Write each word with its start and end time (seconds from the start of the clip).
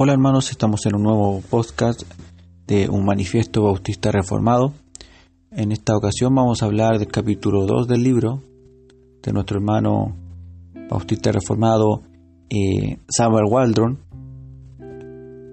Hola 0.00 0.12
hermanos, 0.12 0.52
estamos 0.52 0.86
en 0.86 0.94
un 0.94 1.02
nuevo 1.02 1.42
podcast 1.50 2.02
de 2.68 2.88
un 2.88 3.04
manifiesto 3.04 3.64
bautista 3.64 4.12
reformado. 4.12 4.72
En 5.50 5.72
esta 5.72 5.96
ocasión 5.96 6.32
vamos 6.36 6.62
a 6.62 6.66
hablar 6.66 7.00
del 7.00 7.08
capítulo 7.08 7.66
2 7.66 7.88
del 7.88 8.04
libro 8.04 8.40
de 9.20 9.32
nuestro 9.32 9.56
hermano 9.58 10.14
bautista 10.88 11.32
reformado 11.32 12.02
eh, 12.48 12.98
Samuel 13.08 13.46
Waldron. 13.50 13.98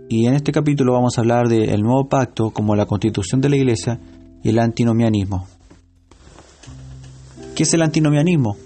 Y 0.10 0.28
en 0.28 0.36
este 0.36 0.52
capítulo 0.52 0.94
vamos 0.94 1.18
a 1.18 1.22
hablar 1.22 1.48
del 1.48 1.82
nuevo 1.82 2.08
pacto 2.08 2.52
como 2.52 2.76
la 2.76 2.86
constitución 2.86 3.42
de 3.42 3.50
la 3.50 3.56
iglesia 3.56 4.00
y 4.44 4.50
el 4.50 4.60
antinomianismo. 4.60 5.48
¿Qué 7.56 7.64
es 7.64 7.74
el 7.74 7.82
antinomianismo? 7.82 8.58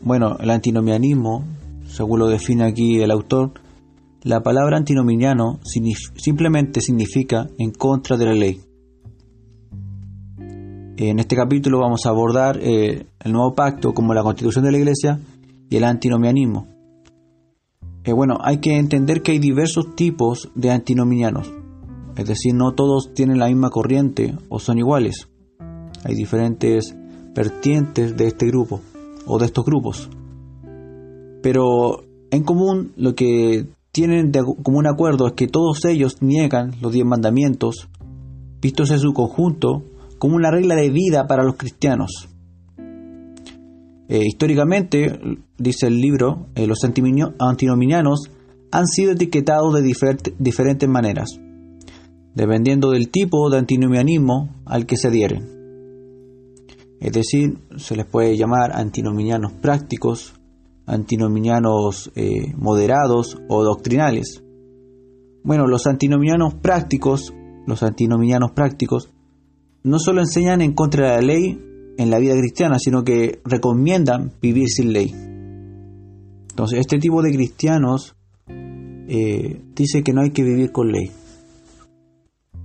Bueno, 0.00 0.38
el 0.40 0.48
antinomianismo, 0.48 1.44
según 1.88 2.20
lo 2.20 2.26
define 2.26 2.64
aquí 2.64 3.02
el 3.02 3.10
autor, 3.10 3.65
la 4.22 4.42
palabra 4.42 4.76
antinominiano 4.76 5.60
simplemente 6.16 6.80
significa 6.80 7.48
en 7.58 7.70
contra 7.70 8.16
de 8.16 8.24
la 8.26 8.34
ley. 8.34 8.60
En 10.96 11.18
este 11.18 11.36
capítulo 11.36 11.80
vamos 11.80 12.06
a 12.06 12.08
abordar 12.08 12.58
eh, 12.60 13.06
el 13.20 13.32
nuevo 13.32 13.54
pacto 13.54 13.92
como 13.92 14.14
la 14.14 14.22
constitución 14.22 14.64
de 14.64 14.72
la 14.72 14.78
iglesia 14.78 15.20
y 15.68 15.76
el 15.76 15.84
antinomianismo. 15.84 16.68
Eh, 18.04 18.12
bueno, 18.12 18.38
hay 18.40 18.58
que 18.58 18.78
entender 18.78 19.20
que 19.20 19.32
hay 19.32 19.38
diversos 19.38 19.94
tipos 19.94 20.50
de 20.54 20.70
antinominianos, 20.70 21.52
es 22.16 22.26
decir, 22.26 22.54
no 22.54 22.72
todos 22.72 23.12
tienen 23.12 23.38
la 23.38 23.48
misma 23.48 23.68
corriente 23.68 24.34
o 24.48 24.58
son 24.58 24.78
iguales. 24.78 25.28
Hay 26.04 26.14
diferentes 26.14 26.96
vertientes 27.34 28.16
de 28.16 28.28
este 28.28 28.46
grupo 28.46 28.80
o 29.26 29.38
de 29.38 29.46
estos 29.46 29.64
grupos. 29.64 30.08
Pero 31.42 32.04
en 32.30 32.42
común 32.42 32.92
lo 32.96 33.14
que 33.14 33.66
tienen 33.96 34.30
de 34.30 34.44
común 34.62 34.86
acuerdo 34.86 35.26
es 35.26 35.32
que 35.32 35.46
todos 35.46 35.86
ellos 35.86 36.20
niegan 36.20 36.72
los 36.82 36.92
diez 36.92 37.06
mandamientos, 37.06 37.88
vistos 38.60 38.90
en 38.90 38.98
su 38.98 39.14
conjunto 39.14 39.84
como 40.18 40.36
una 40.36 40.50
regla 40.50 40.74
de 40.74 40.90
vida 40.90 41.26
para 41.26 41.42
los 41.42 41.56
cristianos. 41.56 42.28
Eh, 44.08 44.20
históricamente, 44.26 45.18
dice 45.56 45.86
el 45.86 45.98
libro, 45.98 46.46
eh, 46.54 46.66
los 46.66 46.84
antinominianos 46.84 48.30
han 48.70 48.86
sido 48.86 49.12
etiquetados 49.12 49.72
de 49.72 49.94
diferentes 50.38 50.88
maneras, 50.90 51.40
dependiendo 52.34 52.90
del 52.90 53.08
tipo 53.08 53.48
de 53.48 53.56
antinomianismo 53.56 54.50
al 54.66 54.84
que 54.84 54.98
se 54.98 55.08
adhieren. 55.08 55.48
Es 57.00 57.12
decir, 57.12 57.60
se 57.78 57.96
les 57.96 58.04
puede 58.04 58.36
llamar 58.36 58.72
antinominianos 58.74 59.54
prácticos, 59.54 60.34
antinominianos 60.86 62.12
eh, 62.14 62.54
moderados 62.56 63.38
o 63.48 63.64
doctrinales. 63.64 64.42
Bueno, 65.42 65.66
los 65.66 65.86
antinominianos 65.86 66.54
prácticos, 66.54 67.34
los 67.66 67.82
antinominianos 67.82 68.52
prácticos, 68.52 69.10
no 69.82 69.98
solo 69.98 70.20
enseñan 70.20 70.60
en 70.62 70.72
contra 70.72 71.10
de 71.10 71.16
la 71.16 71.20
ley 71.20 71.62
en 71.98 72.10
la 72.10 72.18
vida 72.18 72.34
cristiana, 72.34 72.78
sino 72.78 73.04
que 73.04 73.40
recomiendan 73.44 74.32
vivir 74.40 74.68
sin 74.68 74.92
ley. 74.92 75.12
Entonces, 76.50 76.80
este 76.80 76.98
tipo 76.98 77.22
de 77.22 77.32
cristianos 77.32 78.16
eh, 78.48 79.62
dice 79.74 80.02
que 80.02 80.12
no 80.12 80.22
hay 80.22 80.30
que 80.30 80.42
vivir 80.42 80.72
con 80.72 80.90
ley. 80.90 81.10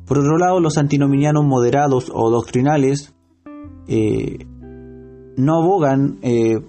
Por 0.05 0.19
otro 0.19 0.37
lado, 0.37 0.59
los 0.59 0.77
antinominianos 0.77 1.45
moderados 1.45 2.11
o 2.13 2.29
doctrinales 2.29 3.13
eh, 3.87 4.45
no 5.37 5.61
abogan 5.61 6.19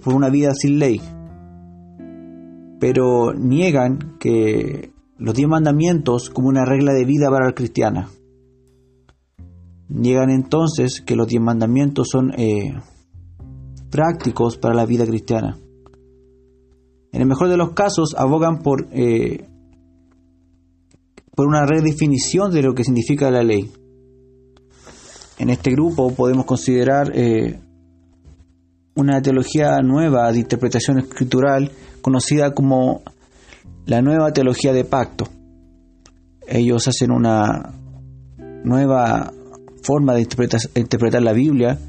por 0.01 0.13
una 0.13 0.29
vida 0.29 0.51
sin 0.53 0.79
ley, 0.79 1.01
pero 2.79 3.33
niegan 3.33 4.17
que 4.19 4.91
los 5.17 5.35
diez 5.35 5.47
mandamientos 5.47 6.29
como 6.29 6.49
una 6.49 6.65
regla 6.65 6.93
de 6.93 7.05
vida 7.05 7.29
para 7.29 7.47
la 7.47 7.53
cristiana. 7.53 8.09
Niegan 9.89 10.29
entonces 10.29 11.01
que 11.01 11.15
los 11.15 11.27
diez 11.27 11.41
mandamientos 11.41 12.09
son 12.09 12.31
eh, 12.37 12.73
prácticos 13.89 14.57
para 14.57 14.73
la 14.73 14.85
vida 14.85 15.05
cristiana. 15.05 15.57
En 17.11 17.21
el 17.21 17.27
mejor 17.27 17.47
de 17.49 17.57
los 17.57 17.73
casos 17.73 18.15
abogan 18.17 18.59
por, 18.59 18.87
eh, 18.91 19.47
por 21.35 21.47
una 21.47 21.65
redefinición 21.65 22.51
de 22.51 22.63
lo 22.63 22.73
que 22.73 22.83
significa 22.83 23.29
la 23.29 23.43
ley. 23.43 23.71
En 25.37 25.49
este 25.49 25.71
grupo 25.71 26.11
podemos 26.13 26.45
considerar 26.45 27.11
eh, 27.13 27.59
una 28.95 29.21
teología 29.21 29.77
nueva 29.83 30.31
de 30.31 30.39
interpretación 30.39 30.99
escritural 30.99 31.71
conocida 32.03 32.53
como 32.53 33.01
la 33.87 34.03
nueva 34.03 34.31
teología 34.31 34.73
de 34.73 34.85
pacto. 34.85 35.27
Ellos 36.47 36.87
hacen 36.87 37.11
una 37.11 37.73
nueva 38.63 39.33
forma 39.81 40.13
de 40.13 40.21
interpretar, 40.21 41.23
la 41.23 41.33
Biblia 41.33 41.79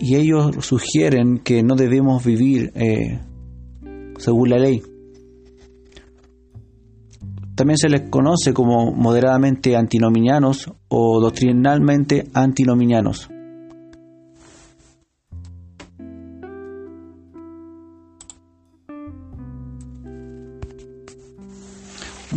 y 0.00 0.16
ellos 0.16 0.56
sugieren 0.64 1.38
que 1.38 1.62
no 1.62 1.76
debemos 1.76 2.24
vivir 2.24 2.72
eh, 2.74 3.20
según 4.18 4.48
la 4.48 4.58
ley. 4.58 4.82
También 7.54 7.76
se 7.76 7.88
les 7.88 8.08
conoce 8.08 8.54
como 8.54 8.92
moderadamente 8.92 9.76
antinominianos 9.76 10.72
o 10.88 11.20
doctrinalmente 11.20 12.24
antinominianos. 12.32 13.28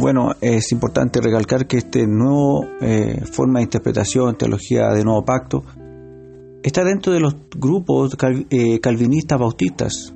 Bueno, 0.05 0.33
es 0.39 0.71
importante 0.71 1.19
recalcar 1.19 1.65
que 1.65 1.77
este 1.77 2.05
nuevo 2.05 2.63
eh, 2.79 3.23
forma 3.25 3.57
de 3.57 3.63
interpretación, 3.63 4.37
teología 4.37 4.89
de 4.89 5.03
nuevo 5.03 5.25
pacto, 5.25 5.63
está 6.61 6.83
dentro 6.83 7.11
de 7.11 7.19
los 7.19 7.35
grupos 7.57 8.15
eh, 8.51 8.79
calvinistas 8.81 9.39
bautistas. 9.39 10.13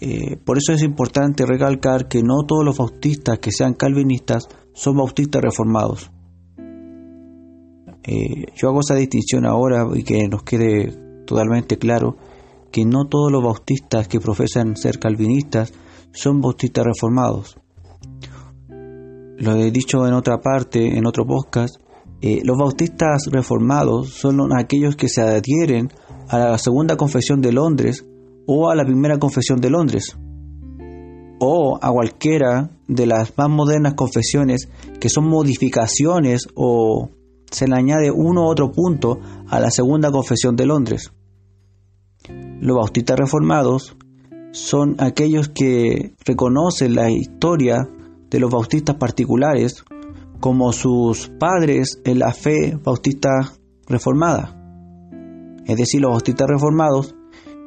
Eh, 0.00 0.38
por 0.42 0.56
eso 0.56 0.72
es 0.72 0.82
importante 0.84 1.44
recalcar 1.44 2.08
que 2.08 2.22
no 2.22 2.46
todos 2.48 2.64
los 2.64 2.78
bautistas 2.78 3.40
que 3.40 3.52
sean 3.52 3.74
calvinistas 3.74 4.48
son 4.72 4.96
bautistas 4.96 5.42
reformados. 5.42 6.10
yo 8.56 8.68
hago 8.70 8.80
esa 8.80 8.94
distinción 8.94 9.44
ahora 9.44 9.86
y 9.94 10.02
que 10.02 10.26
nos 10.28 10.44
quede 10.44 10.96
totalmente 11.26 11.76
claro 11.76 12.16
que 12.70 12.86
no 12.86 13.04
todos 13.04 13.30
los 13.30 13.44
bautistas 13.44 14.08
que 14.08 14.18
profesan 14.18 14.76
ser 14.76 14.98
calvinistas 14.98 15.74
son 16.14 16.40
bautistas 16.40 16.86
reformados 16.86 17.61
lo 19.38 19.56
he 19.56 19.70
dicho 19.70 20.06
en 20.06 20.14
otra 20.14 20.40
parte, 20.40 20.96
en 20.96 21.06
otro 21.06 21.26
podcast, 21.26 21.76
eh, 22.20 22.40
los 22.44 22.56
bautistas 22.56 23.26
reformados 23.30 24.10
son 24.10 24.52
aquellos 24.56 24.94
que 24.94 25.08
se 25.08 25.22
adhieren 25.22 25.90
a 26.28 26.38
la 26.38 26.58
segunda 26.58 26.96
confesión 26.96 27.40
de 27.40 27.52
Londres 27.52 28.06
o 28.46 28.70
a 28.70 28.74
la 28.74 28.84
primera 28.84 29.18
confesión 29.18 29.60
de 29.60 29.70
Londres 29.70 30.16
o 31.40 31.78
a 31.82 31.90
cualquiera 31.90 32.70
de 32.86 33.06
las 33.06 33.36
más 33.36 33.48
modernas 33.48 33.94
confesiones 33.94 34.68
que 35.00 35.08
son 35.08 35.28
modificaciones 35.28 36.46
o 36.54 37.10
se 37.50 37.66
le 37.66 37.74
añade 37.74 38.12
uno 38.12 38.42
u 38.42 38.46
otro 38.46 38.70
punto 38.70 39.18
a 39.48 39.58
la 39.58 39.70
segunda 39.72 40.12
confesión 40.12 40.54
de 40.54 40.66
Londres. 40.66 41.12
Los 42.60 42.76
bautistas 42.76 43.18
reformados 43.18 43.96
son 44.52 44.94
aquellos 44.98 45.48
que 45.48 46.14
reconocen 46.24 46.94
la 46.94 47.10
historia 47.10 47.88
de 48.32 48.40
los 48.40 48.50
bautistas 48.50 48.96
particulares 48.96 49.84
como 50.40 50.72
sus 50.72 51.28
padres 51.38 52.00
en 52.04 52.18
la 52.18 52.32
fe 52.32 52.76
bautista 52.82 53.52
reformada. 53.86 54.58
Es 55.66 55.76
decir, 55.76 56.00
los 56.00 56.10
bautistas 56.10 56.48
reformados 56.48 57.14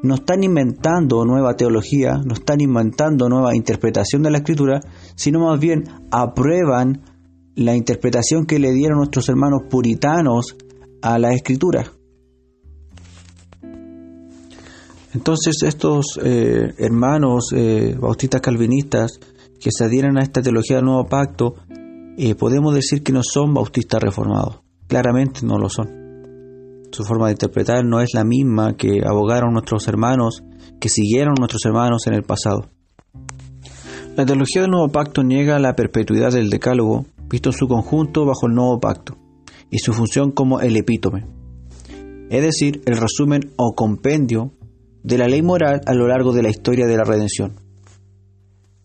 no 0.01 0.15
están 0.15 0.43
inventando 0.43 1.23
nueva 1.23 1.55
teología, 1.55 2.19
no 2.25 2.33
están 2.33 2.61
inventando 2.61 3.29
nueva 3.29 3.55
interpretación 3.55 4.23
de 4.23 4.31
la 4.31 4.39
escritura, 4.39 4.81
sino 5.15 5.39
más 5.39 5.59
bien 5.59 5.83
aprueban 6.11 7.03
la 7.55 7.75
interpretación 7.75 8.45
que 8.45 8.59
le 8.59 8.73
dieron 8.73 8.97
nuestros 8.97 9.29
hermanos 9.29 9.61
puritanos 9.69 10.57
a 11.01 11.19
la 11.19 11.33
escritura. 11.33 11.91
Entonces 15.13 15.63
estos 15.63 16.19
eh, 16.21 16.73
hermanos 16.79 17.53
eh, 17.55 17.95
bautistas 17.97 18.41
calvinistas 18.41 19.19
que 19.59 19.71
se 19.71 19.85
adhieren 19.85 20.17
a 20.17 20.21
esta 20.21 20.41
teología 20.41 20.77
del 20.77 20.85
nuevo 20.85 21.05
pacto, 21.05 21.55
eh, 22.17 22.35
podemos 22.35 22.73
decir 22.73 23.03
que 23.03 23.11
no 23.11 23.21
son 23.23 23.53
bautistas 23.53 24.01
reformados. 24.01 24.61
Claramente 24.87 25.45
no 25.45 25.57
lo 25.57 25.69
son. 25.69 25.89
Su 26.91 27.03
forma 27.03 27.27
de 27.27 27.33
interpretar 27.33 27.83
no 27.83 27.99
es 27.99 28.13
la 28.13 28.23
misma 28.23 28.77
que 28.77 29.01
abogaron 29.05 29.53
nuestros 29.53 29.87
hermanos, 29.87 30.43
que 30.79 30.89
siguieron 30.89 31.35
nuestros 31.37 31.65
hermanos 31.65 32.07
en 32.07 32.13
el 32.13 32.23
pasado. 32.23 32.69
La 34.15 34.25
teología 34.25 34.61
del 34.61 34.71
nuevo 34.71 34.87
pacto 34.89 35.23
niega 35.23 35.59
la 35.59 35.75
perpetuidad 35.75 36.31
del 36.31 36.49
decálogo, 36.49 37.05
visto 37.29 37.49
en 37.49 37.53
su 37.53 37.67
conjunto 37.67 38.25
bajo 38.25 38.47
el 38.47 38.53
nuevo 38.53 38.79
pacto, 38.79 39.17
y 39.69 39.79
su 39.79 39.91
función 39.91 40.31
como 40.31 40.61
el 40.61 40.77
epítome, 40.77 41.27
es 42.29 42.41
decir, 42.41 42.81
el 42.85 42.97
resumen 42.97 43.51
o 43.57 43.75
compendio 43.75 44.51
de 45.03 45.17
la 45.17 45.27
ley 45.27 45.41
moral 45.41 45.81
a 45.85 45.93
lo 45.93 46.07
largo 46.07 46.31
de 46.31 46.41
la 46.43 46.49
historia 46.49 46.87
de 46.87 46.97
la 46.97 47.03
redención. 47.03 47.64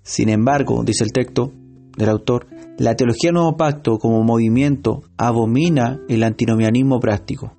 Sin 0.02 0.28
embargo, 0.28 0.82
dice 0.84 1.04
el 1.04 1.12
texto 1.12 1.52
del 1.96 2.08
autor, 2.08 2.46
La 2.78 2.96
teología 2.96 3.28
del 3.28 3.34
Nuevo 3.34 3.56
Pacto 3.56 3.98
como 3.98 4.22
movimiento 4.22 5.02
abomina 5.18 6.00
el 6.08 6.22
antinomianismo 6.22 6.98
práctico. 6.98 7.56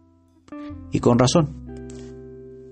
Y 0.92 1.00
con 1.00 1.20
razón. 1.20 1.62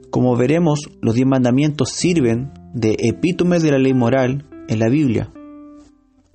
Como 0.10 0.36
veremos, 0.36 0.90
los 1.02 1.14
diez 1.14 1.28
mandamientos 1.28 1.90
sirven 1.90 2.52
de 2.74 2.96
epítome 3.00 3.60
de 3.60 3.72
la 3.72 3.78
ley 3.78 3.94
moral 3.94 4.46
en 4.68 4.80
la 4.80 4.90
Biblia. 4.90 5.32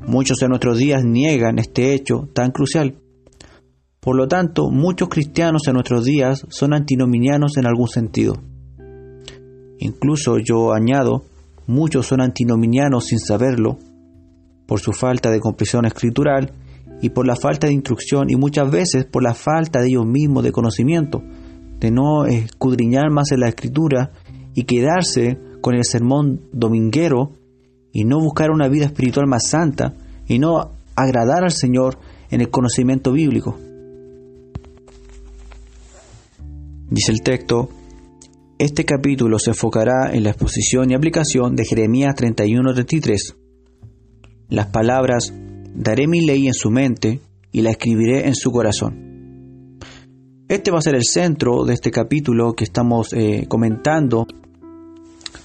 Muchos 0.06 0.40
en 0.42 0.50
nuestros 0.50 0.78
días 0.78 1.02
niegan 1.04 1.58
este 1.58 1.94
hecho 1.94 2.28
tan 2.32 2.52
crucial. 2.52 3.00
Por 4.00 4.16
lo 4.16 4.28
tanto, 4.28 4.70
muchos 4.70 5.08
cristianos 5.08 5.66
en 5.66 5.74
nuestros 5.74 6.04
días 6.04 6.46
son 6.50 6.74
antinominianos 6.74 7.56
en 7.56 7.66
algún 7.66 7.88
sentido. 7.88 8.34
Incluso 9.78 10.38
yo 10.38 10.72
añado, 10.72 11.24
muchos 11.66 12.06
son 12.06 12.20
antinominianos 12.20 13.06
sin 13.06 13.18
saberlo 13.18 13.78
por 14.66 14.80
su 14.80 14.92
falta 14.92 15.30
de 15.30 15.40
comprensión 15.40 15.84
escritural 15.84 16.52
y 17.02 17.10
por 17.10 17.26
la 17.26 17.36
falta 17.36 17.66
de 17.66 17.74
instrucción 17.74 18.30
y 18.30 18.36
muchas 18.36 18.70
veces 18.70 19.04
por 19.04 19.22
la 19.22 19.34
falta 19.34 19.80
de 19.80 19.88
ellos 19.88 20.06
mismos 20.06 20.42
de 20.42 20.52
conocimiento, 20.52 21.22
de 21.80 21.90
no 21.90 22.24
escudriñar 22.26 23.10
más 23.10 23.32
en 23.32 23.40
la 23.40 23.48
escritura 23.48 24.12
y 24.54 24.64
quedarse 24.64 25.38
con 25.60 25.74
el 25.74 25.84
sermón 25.84 26.40
dominguero 26.52 27.32
y 27.92 28.04
no 28.04 28.20
buscar 28.20 28.50
una 28.50 28.68
vida 28.68 28.86
espiritual 28.86 29.26
más 29.26 29.48
santa 29.48 29.94
y 30.26 30.38
no 30.38 30.72
agradar 30.94 31.44
al 31.44 31.52
Señor 31.52 31.98
en 32.30 32.40
el 32.40 32.50
conocimiento 32.50 33.12
bíblico. 33.12 33.56
Dice 36.90 37.12
el 37.12 37.22
texto, 37.22 37.68
este 38.58 38.84
capítulo 38.84 39.38
se 39.38 39.50
enfocará 39.50 40.12
en 40.12 40.24
la 40.24 40.30
exposición 40.30 40.90
y 40.90 40.94
aplicación 40.94 41.56
de 41.56 41.64
Jeremías 41.64 42.14
31-33 42.14 43.36
las 44.48 44.66
palabras, 44.66 45.32
daré 45.74 46.06
mi 46.06 46.20
ley 46.20 46.46
en 46.46 46.54
su 46.54 46.70
mente 46.70 47.20
y 47.50 47.62
la 47.62 47.70
escribiré 47.70 48.28
en 48.28 48.34
su 48.34 48.52
corazón. 48.52 49.80
Este 50.48 50.70
va 50.70 50.78
a 50.78 50.82
ser 50.82 50.94
el 50.94 51.04
centro 51.04 51.64
de 51.64 51.74
este 51.74 51.90
capítulo 51.90 52.52
que 52.52 52.64
estamos 52.64 53.12
eh, 53.14 53.46
comentando. 53.48 54.26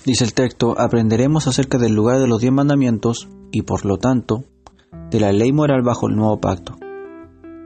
Dice 0.05 0.25
el 0.25 0.33
texto, 0.33 0.77
aprenderemos 0.77 1.47
acerca 1.47 1.77
del 1.77 1.93
lugar 1.93 2.19
de 2.19 2.27
los 2.27 2.41
diez 2.41 2.51
mandamientos 2.51 3.29
y 3.51 3.61
por 3.61 3.85
lo 3.85 3.97
tanto 3.97 4.43
de 5.09 5.19
la 5.19 5.31
ley 5.31 5.53
moral 5.53 5.81
bajo 5.81 6.07
el 6.09 6.15
nuevo 6.15 6.39
pacto. 6.39 6.75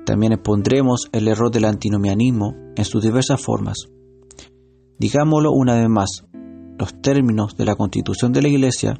También 0.06 0.34
expondremos 0.34 1.10
el 1.12 1.28
error 1.28 1.52
del 1.52 1.66
antinomianismo 1.66 2.56
en 2.76 2.86
sus 2.86 3.04
diversas 3.04 3.42
formas. 3.42 3.88
Digámoslo 5.00 5.52
una 5.52 5.76
vez 5.76 5.90
más, 5.90 6.26
los 6.78 7.02
términos 7.02 7.56
de 7.58 7.66
la 7.66 7.76
constitución 7.76 8.34
de 8.34 8.42
la 8.42 8.48
Iglesia 8.48 9.00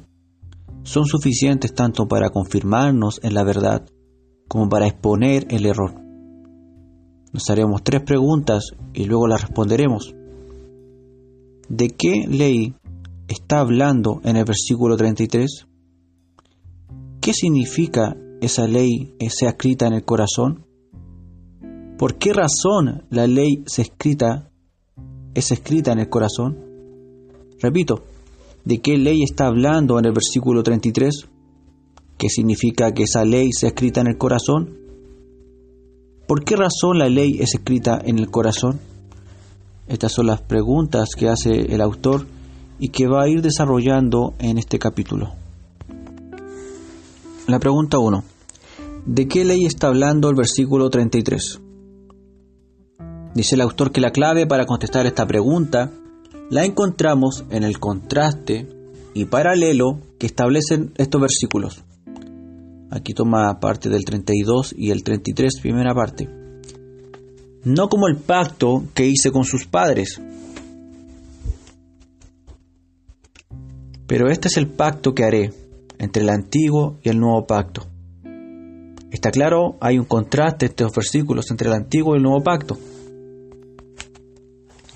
son 0.82 1.06
suficientes 1.06 1.74
tanto 1.74 2.06
para 2.06 2.30
confirmarnos 2.30 3.20
en 3.22 3.34
la 3.34 3.44
verdad 3.44 3.86
como 4.48 4.68
para 4.68 4.86
exponer 4.86 5.46
el 5.50 5.66
error. 5.66 5.94
Nos 7.32 7.50
haremos 7.50 7.82
tres 7.82 8.02
preguntas 8.02 8.70
y 8.92 9.04
luego 9.04 9.26
las 9.26 9.42
responderemos. 9.42 10.14
¿De 11.68 11.88
qué 11.88 12.26
ley 12.28 12.74
está 13.26 13.60
hablando 13.60 14.20
en 14.24 14.36
el 14.36 14.44
versículo 14.44 14.96
33? 14.96 15.66
¿Qué 17.20 17.32
significa 17.32 18.16
esa 18.40 18.66
ley 18.66 19.16
sea 19.30 19.50
escrita 19.50 19.86
en 19.86 19.94
el 19.94 20.04
corazón? 20.04 20.66
¿Por 21.98 22.18
qué 22.18 22.32
razón 22.32 23.04
la 23.08 23.26
ley 23.26 23.64
se 23.66 23.82
escrita, 23.82 24.50
es 25.34 25.50
escrita 25.52 25.92
en 25.92 25.98
el 25.98 26.08
corazón? 26.08 26.58
Repito, 27.60 28.04
¿De 28.64 28.78
qué 28.78 28.96
ley 28.96 29.22
está 29.22 29.46
hablando 29.46 29.98
en 29.98 30.06
el 30.06 30.12
versículo 30.12 30.62
33? 30.62 31.26
¿Qué 32.16 32.28
significa 32.30 32.92
que 32.92 33.02
esa 33.02 33.22
ley 33.22 33.52
sea 33.52 33.68
escrita 33.68 34.00
en 34.00 34.06
el 34.06 34.16
corazón? 34.16 34.78
¿Por 36.26 36.44
qué 36.44 36.56
razón 36.56 36.98
la 36.98 37.10
ley 37.10 37.36
es 37.40 37.54
escrita 37.54 38.00
en 38.02 38.18
el 38.18 38.30
corazón? 38.30 38.80
Estas 39.86 40.12
son 40.12 40.28
las 40.28 40.40
preguntas 40.40 41.10
que 41.14 41.28
hace 41.28 41.74
el 41.74 41.82
autor 41.82 42.26
y 42.78 42.88
que 42.88 43.06
va 43.06 43.24
a 43.24 43.28
ir 43.28 43.42
desarrollando 43.42 44.32
en 44.38 44.56
este 44.56 44.78
capítulo. 44.78 45.34
La 47.46 47.58
pregunta 47.58 47.98
1. 47.98 48.24
¿De 49.04 49.28
qué 49.28 49.44
ley 49.44 49.66
está 49.66 49.88
hablando 49.88 50.30
el 50.30 50.36
versículo 50.36 50.88
33? 50.88 51.60
Dice 53.34 53.56
el 53.56 53.62
autor 53.62 53.90
que 53.90 54.00
la 54.00 54.12
clave 54.12 54.46
para 54.46 54.64
contestar 54.64 55.06
esta 55.06 55.26
pregunta 55.26 55.90
la 56.50 56.64
encontramos 56.64 57.44
en 57.50 57.64
el 57.64 57.80
contraste 57.80 58.68
y 59.12 59.24
paralelo 59.24 59.98
que 60.18 60.26
establecen 60.26 60.92
estos 60.96 61.20
versículos. 61.20 61.82
Aquí 62.90 63.12
toma 63.12 63.58
parte 63.58 63.88
del 63.88 64.04
32 64.04 64.74
y 64.78 64.90
el 64.90 65.02
33, 65.02 65.60
primera 65.60 65.94
parte. 65.94 66.28
No 67.64 67.88
como 67.88 68.06
el 68.06 68.16
pacto 68.16 68.84
que 68.94 69.06
hice 69.06 69.32
con 69.32 69.44
sus 69.44 69.66
padres. 69.66 70.20
Pero 74.06 74.28
este 74.28 74.46
es 74.46 74.56
el 74.58 74.68
pacto 74.68 75.12
que 75.12 75.24
haré 75.24 75.52
entre 75.98 76.22
el 76.22 76.28
antiguo 76.28 76.98
y 77.02 77.08
el 77.08 77.18
nuevo 77.18 77.46
pacto. 77.46 77.86
Está 79.10 79.30
claro, 79.30 79.76
hay 79.80 79.98
un 79.98 80.04
contraste 80.04 80.66
en 80.66 80.70
estos 80.70 80.92
versículos 80.92 81.50
entre 81.50 81.68
el 81.68 81.74
antiguo 81.74 82.14
y 82.14 82.18
el 82.18 82.22
nuevo 82.22 82.42
pacto. 82.42 82.78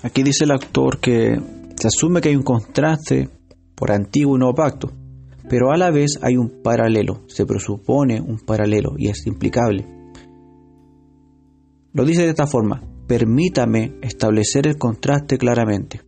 Aquí 0.01 0.23
dice 0.23 0.45
el 0.45 0.51
autor 0.51 0.99
que 0.99 1.39
se 1.75 1.87
asume 1.87 2.21
que 2.21 2.29
hay 2.29 2.35
un 2.35 2.43
contraste 2.43 3.29
por 3.75 3.91
antiguo 3.91 4.35
y 4.35 4.39
nuevo 4.39 4.55
pacto, 4.55 4.91
pero 5.49 5.71
a 5.71 5.77
la 5.77 5.91
vez 5.91 6.19
hay 6.21 6.37
un 6.37 6.61
paralelo, 6.63 7.21
se 7.27 7.45
presupone 7.45 8.21
un 8.21 8.39
paralelo 8.39 8.93
y 8.97 9.09
es 9.09 9.27
implicable. 9.27 9.85
Lo 11.91 12.05
dice 12.05 12.21
de 12.21 12.29
esta 12.29 12.47
forma, 12.47 12.81
permítame 13.07 13.95
establecer 14.01 14.67
el 14.67 14.77
contraste 14.77 15.37
claramente. 15.37 16.01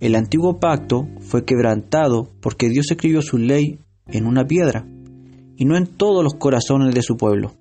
El 0.00 0.16
antiguo 0.16 0.58
pacto 0.58 1.06
fue 1.20 1.44
quebrantado 1.44 2.32
porque 2.40 2.68
Dios 2.68 2.86
escribió 2.90 3.22
su 3.22 3.38
ley 3.38 3.78
en 4.06 4.26
una 4.26 4.44
piedra 4.44 4.86
y 5.56 5.64
no 5.66 5.76
en 5.76 5.86
todos 5.86 6.24
los 6.24 6.34
corazones 6.34 6.94
de 6.94 7.02
su 7.02 7.16
pueblo. 7.16 7.52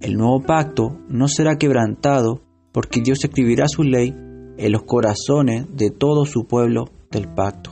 El 0.00 0.14
nuevo 0.14 0.42
pacto 0.42 0.98
no 1.08 1.28
será 1.28 1.56
quebrantado 1.56 2.43
porque 2.74 3.00
Dios 3.00 3.20
escribirá 3.22 3.68
su 3.68 3.84
ley 3.84 4.12
en 4.58 4.72
los 4.72 4.82
corazones 4.82 5.64
de 5.76 5.90
todo 5.90 6.24
su 6.26 6.48
pueblo 6.48 6.86
del 7.08 7.32
pacto. 7.32 7.70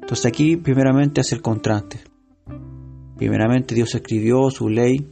Entonces 0.00 0.24
aquí 0.24 0.56
primeramente 0.56 1.20
hace 1.20 1.34
el 1.34 1.42
contraste. 1.42 1.98
Primeramente 3.18 3.74
Dios 3.74 3.94
escribió 3.94 4.50
su 4.50 4.70
ley 4.70 5.06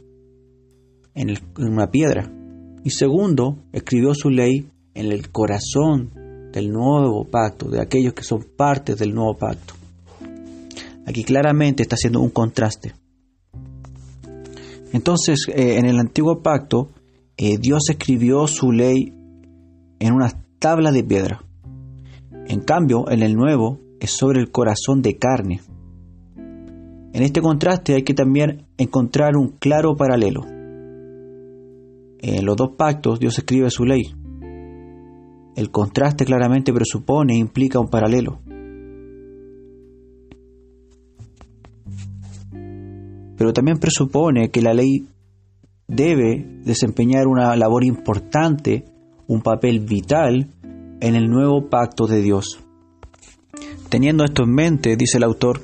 en, 1.13 1.37
una 1.59 1.91
piedra. 1.91 2.31
Y 2.83 2.89
segundo, 2.89 3.59
escribió 3.71 4.15
su 4.15 4.31
ley 4.31 4.67
en 4.95 5.11
el 5.11 5.29
corazón 5.29 6.49
del 6.51 6.71
nuevo 6.71 7.23
pacto, 7.23 7.69
de 7.69 7.81
aquellos 7.81 8.13
que 8.13 8.23
son 8.23 8.47
partes 8.57 8.97
del 8.97 9.13
nuevo 9.13 9.35
pacto. 9.37 9.75
Aquí 11.05 11.23
claramente 11.23 11.83
está 11.83 11.93
haciendo 11.93 12.19
un 12.19 12.31
contraste. 12.31 12.95
Entonces, 14.91 15.45
eh, 15.49 15.77
en 15.77 15.85
el 15.85 15.99
antiguo 15.99 16.41
pacto, 16.41 16.89
eh, 17.37 17.57
Dios 17.57 17.89
escribió 17.89 18.47
su 18.47 18.71
ley 18.71 19.13
en 19.99 20.13
una 20.13 20.31
tabla 20.59 20.91
de 20.91 21.03
piedra. 21.03 21.43
En 22.47 22.61
cambio, 22.61 23.09
en 23.09 23.23
el 23.23 23.35
nuevo 23.35 23.79
es 23.99 24.11
sobre 24.11 24.39
el 24.39 24.51
corazón 24.51 25.01
de 25.01 25.17
carne. 25.17 25.61
En 27.13 27.23
este 27.23 27.41
contraste 27.41 27.95
hay 27.95 28.03
que 28.03 28.13
también 28.13 28.67
encontrar 28.77 29.35
un 29.35 29.49
claro 29.49 29.95
paralelo. 29.95 30.41
En 32.19 32.45
los 32.45 32.55
dos 32.55 32.71
pactos 32.77 33.19
Dios 33.19 33.37
escribe 33.37 33.69
su 33.69 33.85
ley. 33.85 34.03
El 35.55 35.71
contraste 35.71 36.25
claramente 36.25 36.73
presupone 36.73 37.33
e 37.33 37.37
implica 37.37 37.79
un 37.79 37.89
paralelo. 37.89 38.39
Pero 43.37 43.53
también 43.53 43.77
presupone 43.79 44.49
que 44.49 44.61
la 44.61 44.73
ley 44.73 45.07
debe 45.87 46.45
desempeñar 46.63 47.27
una 47.27 47.55
labor 47.55 47.83
importante 47.83 48.85
un 49.27 49.41
papel 49.41 49.79
vital 49.79 50.49
en 50.99 51.15
el 51.15 51.29
nuevo 51.29 51.69
pacto 51.69 52.07
de 52.07 52.21
Dios. 52.21 52.59
Teniendo 53.89 54.23
esto 54.23 54.43
en 54.43 54.51
mente, 54.51 54.95
dice 54.97 55.17
el 55.17 55.23
autor, 55.23 55.61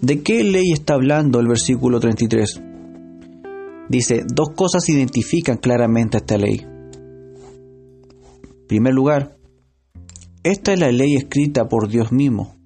¿de 0.00 0.22
qué 0.22 0.44
ley 0.44 0.72
está 0.72 0.94
hablando 0.94 1.40
el 1.40 1.48
versículo 1.48 2.00
33? 2.00 2.62
Dice, 3.88 4.24
dos 4.26 4.48
cosas 4.56 4.88
identifican 4.88 5.58
claramente 5.58 6.18
esta 6.18 6.36
ley. 6.36 6.60
En 6.60 8.66
primer 8.66 8.94
lugar, 8.94 9.36
esta 10.42 10.72
es 10.72 10.80
la 10.80 10.90
ley 10.90 11.16
escrita 11.16 11.68
por 11.68 11.88
Dios 11.88 12.12
mismo 12.12 12.56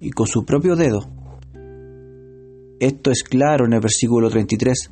y 0.00 0.10
con 0.10 0.26
su 0.26 0.44
propio 0.44 0.76
dedo. 0.76 1.00
Esto 2.80 3.10
es 3.10 3.22
claro 3.22 3.66
en 3.66 3.74
el 3.74 3.80
versículo 3.80 4.28
33. 4.28 4.90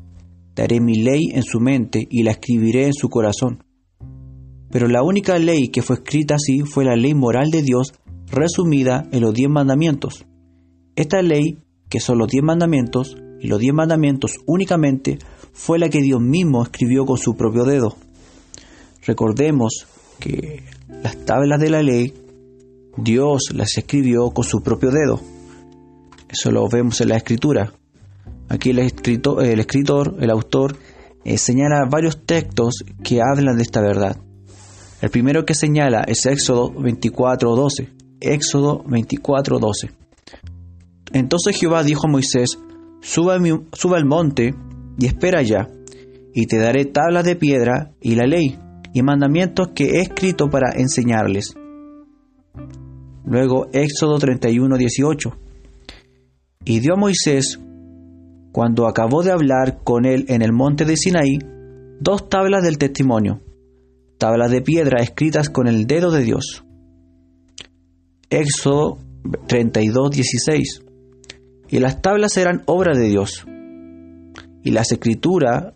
Daré 0.54 0.80
mi 0.80 0.96
ley 0.96 1.30
en 1.32 1.42
su 1.42 1.60
mente 1.60 2.06
y 2.10 2.22
la 2.22 2.32
escribiré 2.32 2.86
en 2.86 2.94
su 2.94 3.08
corazón. 3.08 3.64
Pero 4.70 4.88
la 4.88 5.02
única 5.02 5.38
ley 5.38 5.68
que 5.68 5.82
fue 5.82 5.96
escrita 5.96 6.36
así 6.36 6.60
fue 6.60 6.84
la 6.84 6.96
ley 6.96 7.14
moral 7.14 7.50
de 7.50 7.62
Dios 7.62 7.94
resumida 8.30 9.08
en 9.12 9.22
los 9.22 9.34
diez 9.34 9.50
mandamientos. 9.50 10.26
Esta 10.96 11.22
ley, 11.22 11.58
que 11.88 12.00
son 12.00 12.18
los 12.18 12.28
diez 12.28 12.44
mandamientos, 12.44 13.16
y 13.40 13.48
los 13.48 13.58
diez 13.58 13.72
mandamientos 13.72 14.36
únicamente 14.46 15.18
fue 15.52 15.78
la 15.78 15.88
que 15.88 16.02
Dios 16.02 16.20
mismo 16.20 16.62
escribió 16.62 17.06
con 17.06 17.16
su 17.16 17.34
propio 17.34 17.64
dedo. 17.64 17.96
Recordemos 19.06 19.86
que 20.18 20.62
las 21.02 21.16
tablas 21.24 21.58
de 21.58 21.70
la 21.70 21.82
ley 21.82 22.12
Dios 22.96 23.50
las 23.54 23.76
escribió 23.76 24.30
con 24.30 24.44
su 24.44 24.62
propio 24.62 24.90
dedo. 24.90 25.20
Eso 26.28 26.50
lo 26.50 26.68
vemos 26.68 27.00
en 27.00 27.08
la 27.08 27.16
escritura. 27.16 27.72
Aquí 28.50 28.70
el, 28.70 28.80
escritor, 28.80 29.46
el, 29.46 29.60
escritor, 29.60 30.16
el 30.18 30.28
autor, 30.28 30.76
eh, 31.24 31.38
señala 31.38 31.86
varios 31.88 32.26
textos 32.26 32.84
que 33.04 33.20
hablan 33.22 33.56
de 33.56 33.62
esta 33.62 33.80
verdad. 33.80 34.16
El 35.00 35.08
primero 35.10 35.44
que 35.44 35.54
señala 35.54 36.00
es 36.00 36.26
Éxodo 36.26 36.72
24:12. 36.72 37.88
Éxodo 38.20 38.82
24:12. 38.84 39.92
Entonces 41.12 41.56
Jehová 41.56 41.84
dijo 41.84 42.08
a 42.08 42.10
Moisés, 42.10 42.58
suba, 43.00 43.34
al 43.34 44.04
monte 44.04 44.52
y 44.98 45.06
espera 45.06 45.38
allá, 45.38 45.70
y 46.34 46.46
te 46.46 46.58
daré 46.58 46.86
tablas 46.86 47.24
de 47.24 47.36
piedra 47.36 47.92
y 48.00 48.16
la 48.16 48.26
ley 48.26 48.58
y 48.92 49.02
mandamientos 49.02 49.68
que 49.76 49.84
he 49.84 50.00
escrito 50.00 50.50
para 50.50 50.72
enseñarles. 50.74 51.54
Luego 53.24 53.68
Éxodo 53.72 54.18
31:18. 54.18 55.36
Y 56.64 56.80
dio 56.80 56.94
a 56.94 56.96
Moisés, 56.96 57.60
cuando 58.52 58.86
acabó 58.86 59.22
de 59.22 59.30
hablar 59.30 59.82
con 59.84 60.04
él 60.04 60.24
en 60.28 60.42
el 60.42 60.52
monte 60.52 60.84
de 60.84 60.96
Sinaí, 60.96 61.38
dos 62.00 62.28
tablas 62.28 62.62
del 62.62 62.78
testimonio, 62.78 63.40
tablas 64.18 64.50
de 64.50 64.62
piedra 64.62 65.02
escritas 65.02 65.48
con 65.48 65.68
el 65.68 65.86
dedo 65.86 66.10
de 66.10 66.22
Dios. 66.22 66.64
Éxodo 68.28 68.98
32:16. 69.46 70.82
Y 71.68 71.78
las 71.78 72.02
tablas 72.02 72.36
eran 72.36 72.62
obra 72.66 72.96
de 72.96 73.06
Dios. 73.06 73.46
Y 74.62 74.72
la 74.72 74.82
escritura 74.82 75.74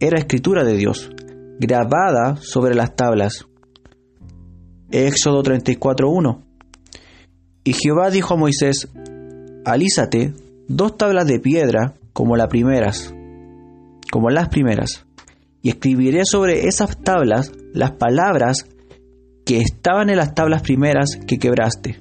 era 0.00 0.18
escritura 0.18 0.64
de 0.64 0.76
Dios, 0.76 1.10
grabada 1.58 2.36
sobre 2.36 2.74
las 2.74 2.96
tablas. 2.96 3.46
Éxodo 4.90 5.42
34:1. 5.42 6.42
Y 7.64 7.72
Jehová 7.72 8.10
dijo 8.10 8.34
a 8.34 8.36
Moisés, 8.36 8.88
alízate 9.64 10.34
dos 10.68 10.96
tablas 10.96 11.26
de 11.26 11.40
piedra 11.40 11.94
como 12.12 12.36
las 12.36 12.48
primeras, 12.48 13.14
como 14.10 14.30
las 14.30 14.48
primeras, 14.48 15.06
y 15.62 15.70
escribiré 15.70 16.24
sobre 16.24 16.66
esas 16.66 16.98
tablas 17.02 17.52
las 17.72 17.92
palabras 17.92 18.68
que 19.44 19.58
estaban 19.60 20.10
en 20.10 20.16
las 20.16 20.34
tablas 20.34 20.62
primeras 20.62 21.16
que 21.26 21.38
quebraste. 21.38 22.00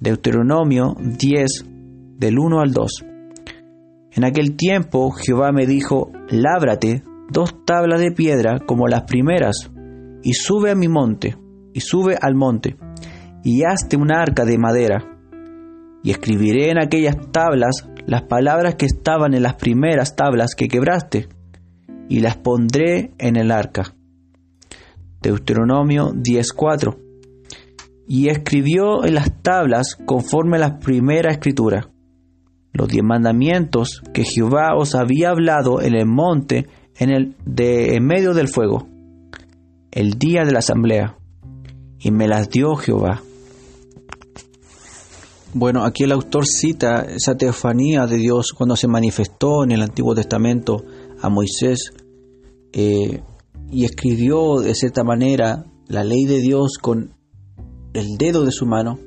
Deuteronomio 0.00 0.94
10, 1.00 1.64
del 2.18 2.38
1 2.38 2.60
al 2.60 2.72
2. 2.72 3.04
En 4.12 4.24
aquel 4.24 4.56
tiempo 4.56 5.10
Jehová 5.10 5.50
me 5.52 5.66
dijo, 5.66 6.12
lábrate 6.28 7.02
dos 7.30 7.64
tablas 7.64 8.00
de 8.00 8.12
piedra 8.12 8.60
como 8.60 8.86
las 8.86 9.02
primeras, 9.02 9.70
y 10.22 10.34
sube 10.34 10.70
a 10.70 10.74
mi 10.74 10.88
monte, 10.88 11.36
y 11.72 11.80
sube 11.80 12.16
al 12.20 12.34
monte, 12.34 12.76
y 13.44 13.64
hazte 13.64 13.96
una 13.96 14.20
arca 14.20 14.44
de 14.44 14.58
madera, 14.58 15.17
y 16.08 16.10
escribiré 16.10 16.70
en 16.70 16.78
aquellas 16.78 17.18
tablas 17.32 17.86
las 18.06 18.22
palabras 18.22 18.76
que 18.76 18.86
estaban 18.86 19.34
en 19.34 19.42
las 19.42 19.56
primeras 19.56 20.16
tablas 20.16 20.54
que 20.56 20.66
quebraste, 20.66 21.28
y 22.08 22.20
las 22.20 22.38
pondré 22.38 23.12
en 23.18 23.36
el 23.36 23.50
arca. 23.50 23.94
Deuteronomio 25.20 26.14
10:4. 26.14 26.96
Y 28.06 28.30
escribió 28.30 29.04
en 29.04 29.16
las 29.16 29.42
tablas 29.42 29.96
conforme 29.96 30.56
a 30.56 30.60
la 30.60 30.78
primera 30.78 31.30
escritura, 31.30 31.90
los 32.72 32.88
diez 32.88 33.04
mandamientos 33.04 34.02
que 34.14 34.24
Jehová 34.24 34.76
os 34.78 34.94
había 34.94 35.28
hablado 35.28 35.82
en 35.82 35.94
el 35.94 36.06
monte 36.06 36.68
en, 36.98 37.10
el, 37.10 37.36
de, 37.44 37.96
en 37.96 38.06
medio 38.06 38.32
del 38.32 38.48
fuego, 38.48 38.88
el 39.90 40.12
día 40.12 40.46
de 40.46 40.52
la 40.52 40.60
asamblea, 40.60 41.18
y 41.98 42.10
me 42.12 42.28
las 42.28 42.48
dio 42.48 42.76
Jehová. 42.76 43.20
Bueno, 45.54 45.84
aquí 45.84 46.04
el 46.04 46.12
autor 46.12 46.46
cita 46.46 47.06
esa 47.08 47.34
teofanía 47.34 48.06
de 48.06 48.18
Dios 48.18 48.52
cuando 48.52 48.76
se 48.76 48.86
manifestó 48.86 49.64
en 49.64 49.72
el 49.72 49.80
Antiguo 49.80 50.14
Testamento 50.14 50.84
a 51.22 51.30
Moisés 51.30 51.92
eh, 52.72 53.22
y 53.70 53.84
escribió 53.86 54.60
de 54.60 54.74
cierta 54.74 55.04
manera 55.04 55.64
la 55.86 56.04
ley 56.04 56.26
de 56.26 56.40
Dios 56.40 56.76
con 56.78 57.14
el 57.94 58.18
dedo 58.18 58.44
de 58.44 58.52
su 58.52 58.66
mano. 58.66 58.98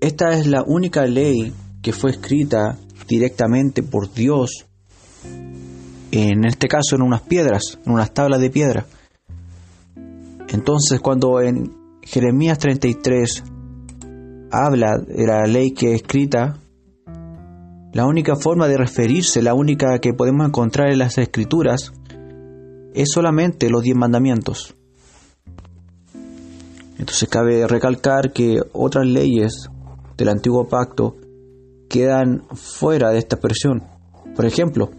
Esta 0.00 0.38
es 0.38 0.46
la 0.46 0.62
única 0.62 1.04
ley 1.04 1.52
que 1.82 1.92
fue 1.92 2.12
escrita 2.12 2.78
directamente 3.08 3.82
por 3.82 4.12
Dios, 4.14 4.66
en 6.12 6.44
este 6.44 6.68
caso 6.68 6.94
en 6.94 7.02
unas 7.02 7.22
piedras, 7.22 7.80
en 7.84 7.92
unas 7.92 8.14
tablas 8.14 8.40
de 8.40 8.50
piedra. 8.50 8.86
Entonces 10.48 11.00
cuando 11.00 11.40
en 11.40 11.72
Jeremías 12.02 12.58
33 12.58 13.42
habla 14.52 14.98
de 14.98 15.26
la 15.26 15.46
ley 15.46 15.72
que 15.72 15.94
es 15.94 16.02
escrita, 16.02 16.58
la 17.92 18.06
única 18.06 18.36
forma 18.36 18.68
de 18.68 18.76
referirse, 18.76 19.42
la 19.42 19.54
única 19.54 19.98
que 19.98 20.12
podemos 20.12 20.46
encontrar 20.46 20.90
en 20.90 20.98
las 20.98 21.16
escrituras, 21.18 21.92
es 22.94 23.10
solamente 23.10 23.70
los 23.70 23.82
diez 23.82 23.96
mandamientos. 23.96 24.76
Entonces 26.98 27.28
cabe 27.28 27.66
recalcar 27.66 28.32
que 28.32 28.60
otras 28.72 29.06
leyes 29.06 29.70
del 30.18 30.28
antiguo 30.28 30.68
pacto 30.68 31.16
quedan 31.88 32.44
fuera 32.52 33.10
de 33.10 33.18
esta 33.18 33.36
expresión. 33.36 33.82
Por 34.36 34.44
ejemplo, 34.44 34.90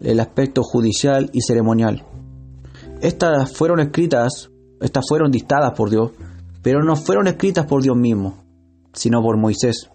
el 0.00 0.20
aspecto 0.20 0.62
judicial 0.62 1.30
y 1.32 1.40
ceremonial. 1.42 2.04
Estas 3.00 3.56
fueron 3.56 3.80
escritas, 3.80 4.50
estas 4.80 5.04
fueron 5.08 5.30
dictadas 5.30 5.72
por 5.76 5.90
Dios, 5.90 6.10
pero 6.62 6.82
no 6.82 6.96
fueron 6.96 7.28
escritas 7.28 7.66
por 7.66 7.82
Dios 7.82 7.96
mismo 7.96 8.45
sino 8.96 9.22
por 9.22 9.36
Moisés. 9.38 9.88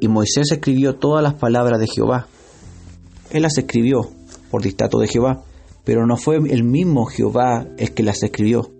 Y 0.00 0.08
Moisés 0.08 0.52
escribió 0.52 0.94
todas 0.94 1.22
las 1.22 1.34
palabras 1.34 1.80
de 1.80 1.88
Jehová. 1.88 2.28
Él 3.30 3.42
las 3.42 3.58
escribió 3.58 4.08
por 4.50 4.62
dictato 4.62 4.98
de 4.98 5.08
Jehová, 5.08 5.42
pero 5.84 6.06
no 6.06 6.16
fue 6.16 6.36
el 6.36 6.62
mismo 6.62 7.06
Jehová 7.06 7.66
el 7.78 7.92
que 7.92 8.02
las 8.02 8.22
escribió. 8.22 8.70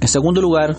En 0.00 0.08
segundo 0.08 0.40
lugar, 0.40 0.76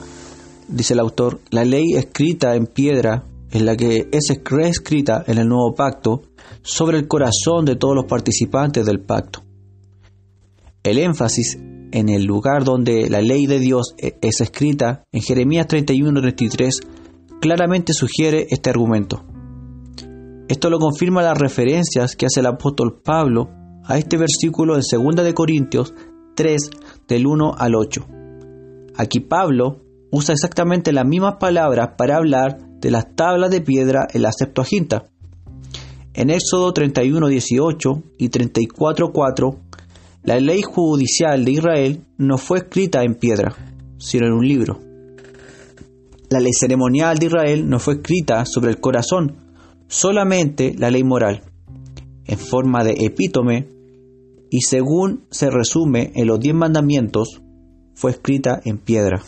dice 0.67 0.93
el 0.93 0.99
autor, 0.99 1.39
la 1.51 1.65
ley 1.65 1.93
escrita 1.95 2.55
en 2.55 2.65
piedra 2.65 3.25
es 3.51 3.61
la 3.61 3.75
que 3.75 4.07
es 4.11 4.33
reescrita 4.45 5.23
en 5.27 5.37
el 5.37 5.47
nuevo 5.47 5.73
pacto 5.75 6.23
sobre 6.61 6.97
el 6.97 7.07
corazón 7.07 7.65
de 7.65 7.75
todos 7.75 7.95
los 7.95 8.05
participantes 8.05 8.85
del 8.85 9.01
pacto. 9.01 9.43
El 10.83 10.97
énfasis 10.97 11.57
en 11.91 12.09
el 12.09 12.25
lugar 12.25 12.63
donde 12.63 13.09
la 13.09 13.21
ley 13.21 13.47
de 13.47 13.59
Dios 13.59 13.95
e-, 13.97 14.17
es 14.21 14.41
escrita, 14.41 15.03
en 15.11 15.21
Jeremías 15.21 15.67
31-33, 15.67 16.85
claramente 17.39 17.93
sugiere 17.93 18.47
este 18.49 18.69
argumento. 18.69 19.25
Esto 20.47 20.69
lo 20.69 20.79
confirma 20.79 21.21
las 21.21 21.37
referencias 21.37 22.15
que 22.15 22.25
hace 22.25 22.39
el 22.39 22.47
apóstol 22.47 23.01
Pablo 23.03 23.49
a 23.85 23.97
este 23.97 24.17
versículo 24.17 24.75
en 24.75 24.81
2 24.81 25.23
de 25.23 25.33
Corintios 25.33 25.93
3 26.35 26.69
del 27.07 27.27
1 27.27 27.53
al 27.57 27.75
8. 27.75 28.07
Aquí 28.95 29.19
Pablo 29.19 29.83
usa 30.11 30.33
exactamente 30.33 30.91
las 30.91 31.05
mismas 31.05 31.35
palabras 31.39 31.91
para 31.97 32.17
hablar 32.17 32.57
de 32.79 32.91
las 32.91 33.15
tablas 33.15 33.51
de 33.51 33.61
piedra 33.61 34.07
en 34.11 34.23
la 34.23 34.31
Septuaginta. 34.31 35.05
En 36.13 36.29
Éxodo 36.29 36.73
31:18 36.73 38.03
y 38.17 38.29
34:4 38.29 39.68
la 40.23 40.39
ley 40.39 40.61
judicial 40.61 41.45
de 41.45 41.51
Israel 41.51 42.05
no 42.17 42.37
fue 42.37 42.59
escrita 42.59 43.03
en 43.03 43.15
piedra, 43.15 43.55
sino 43.97 44.27
en 44.27 44.33
un 44.33 44.47
libro. 44.47 44.79
La 46.29 46.39
ley 46.39 46.51
ceremonial 46.53 47.17
de 47.17 47.27
Israel 47.27 47.69
no 47.69 47.79
fue 47.79 47.95
escrita 47.95 48.45
sobre 48.45 48.71
el 48.71 48.79
corazón, 48.79 49.37
solamente 49.87 50.75
la 50.77 50.91
ley 50.91 51.03
moral, 51.03 51.43
en 52.25 52.37
forma 52.37 52.83
de 52.83 52.95
epítome, 52.99 53.69
y 54.51 54.61
según 54.61 55.25
se 55.31 55.49
resume 55.49 56.11
en 56.15 56.27
los 56.27 56.39
diez 56.39 56.55
mandamientos, 56.55 57.41
fue 57.93 58.11
escrita 58.11 58.61
en 58.65 58.77
piedra. 58.77 59.21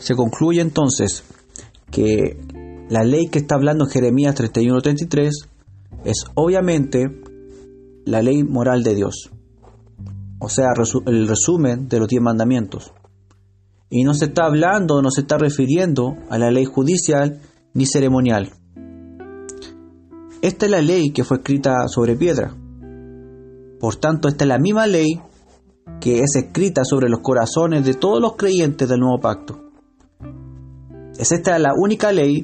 Se 0.00 0.14
concluye 0.14 0.60
entonces 0.60 1.24
que 1.90 2.38
la 2.88 3.04
ley 3.04 3.28
que 3.28 3.40
está 3.40 3.56
hablando 3.56 3.86
Jeremías 3.86 4.36
31-33 4.36 5.30
es 6.04 6.24
obviamente 6.34 7.08
la 8.08 8.22
ley 8.22 8.42
moral 8.42 8.82
de 8.82 8.94
Dios, 8.94 9.30
o 10.38 10.48
sea, 10.48 10.68
el 11.06 11.28
resumen 11.28 11.88
de 11.88 11.98
los 11.98 12.08
diez 12.08 12.22
mandamientos. 12.22 12.94
Y 13.90 14.02
no 14.02 14.14
se 14.14 14.26
está 14.26 14.46
hablando, 14.46 15.02
no 15.02 15.10
se 15.10 15.20
está 15.22 15.36
refiriendo 15.36 16.16
a 16.30 16.38
la 16.38 16.50
ley 16.50 16.64
judicial 16.64 17.40
ni 17.74 17.84
ceremonial. 17.84 18.50
Esta 20.40 20.64
es 20.66 20.70
la 20.70 20.80
ley 20.80 21.10
que 21.10 21.22
fue 21.22 21.38
escrita 21.38 21.86
sobre 21.88 22.16
piedra. 22.16 22.56
Por 23.78 23.96
tanto, 23.96 24.28
esta 24.28 24.44
es 24.44 24.48
la 24.48 24.58
misma 24.58 24.86
ley 24.86 25.20
que 26.00 26.20
es 26.20 26.34
escrita 26.36 26.84
sobre 26.84 27.10
los 27.10 27.20
corazones 27.20 27.84
de 27.84 27.92
todos 27.92 28.22
los 28.22 28.36
creyentes 28.36 28.88
del 28.88 29.00
nuevo 29.00 29.20
pacto. 29.20 29.70
Es 31.18 31.30
esta 31.30 31.58
la 31.58 31.72
única 31.76 32.10
ley 32.10 32.42